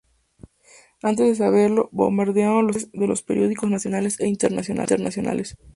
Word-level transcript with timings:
Antes 1.03 1.27
de 1.27 1.35
saberlo, 1.35 1.87
bombardean 1.91 2.65
los 2.65 2.75
titulares 2.77 2.91
de 2.99 3.07
los 3.07 3.21
periódicos 3.21 3.69
nacionales 3.69 4.19
e 4.19 4.25
internacionales. 4.27 5.57